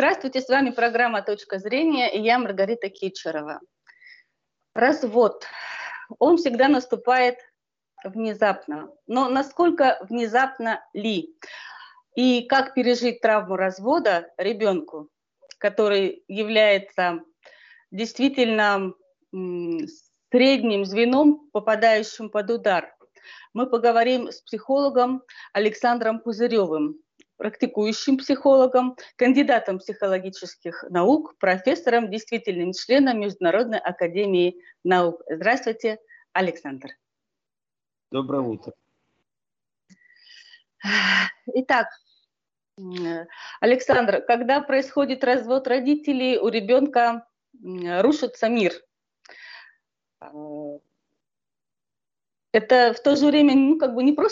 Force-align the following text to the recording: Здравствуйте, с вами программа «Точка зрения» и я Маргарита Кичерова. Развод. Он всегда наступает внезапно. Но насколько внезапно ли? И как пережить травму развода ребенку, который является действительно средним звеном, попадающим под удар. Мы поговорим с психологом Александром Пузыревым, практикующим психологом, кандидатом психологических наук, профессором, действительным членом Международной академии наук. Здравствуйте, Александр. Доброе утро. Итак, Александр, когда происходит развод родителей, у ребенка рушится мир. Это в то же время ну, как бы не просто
Здравствуйте, 0.00 0.40
с 0.40 0.48
вами 0.48 0.70
программа 0.70 1.20
«Точка 1.20 1.58
зрения» 1.58 2.10
и 2.10 2.22
я 2.22 2.38
Маргарита 2.38 2.88
Кичерова. 2.88 3.60
Развод. 4.72 5.44
Он 6.18 6.38
всегда 6.38 6.68
наступает 6.68 7.36
внезапно. 8.02 8.90
Но 9.06 9.28
насколько 9.28 9.98
внезапно 10.08 10.82
ли? 10.94 11.36
И 12.14 12.46
как 12.46 12.72
пережить 12.72 13.20
травму 13.20 13.56
развода 13.56 14.32
ребенку, 14.38 15.10
который 15.58 16.24
является 16.28 17.20
действительно 17.90 18.94
средним 19.30 20.86
звеном, 20.86 21.50
попадающим 21.52 22.30
под 22.30 22.50
удар. 22.50 22.96
Мы 23.52 23.66
поговорим 23.66 24.28
с 24.28 24.40
психологом 24.40 25.22
Александром 25.52 26.20
Пузыревым, 26.20 26.96
практикующим 27.40 28.18
психологом, 28.18 28.98
кандидатом 29.16 29.78
психологических 29.78 30.84
наук, 30.90 31.38
профессором, 31.38 32.10
действительным 32.10 32.72
членом 32.74 33.18
Международной 33.18 33.78
академии 33.78 34.60
наук. 34.84 35.22
Здравствуйте, 35.26 36.00
Александр. 36.34 36.90
Доброе 38.10 38.42
утро. 38.42 38.74
Итак, 41.54 41.86
Александр, 43.62 44.20
когда 44.20 44.60
происходит 44.60 45.24
развод 45.24 45.66
родителей, 45.66 46.36
у 46.36 46.48
ребенка 46.48 47.26
рушится 47.54 48.50
мир. 48.50 48.74
Это 52.52 52.92
в 52.92 53.02
то 53.02 53.16
же 53.16 53.28
время 53.28 53.54
ну, 53.54 53.78
как 53.78 53.94
бы 53.94 54.02
не 54.02 54.12
просто 54.12 54.28